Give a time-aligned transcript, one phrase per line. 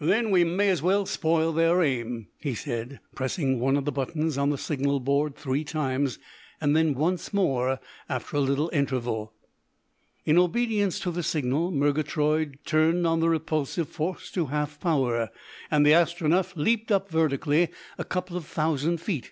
[0.00, 4.36] "Then we may as well spoil their aim," he said, pressing one of the buttons
[4.36, 6.18] on the signal board three times,
[6.60, 9.32] and then once more after a little interval.
[10.24, 15.30] In obedience to the signal Murgatroyd turned on the repulsive force to half power,
[15.70, 17.68] and the Astronef leapt up vertically
[17.98, 19.30] a couple of thousand feet.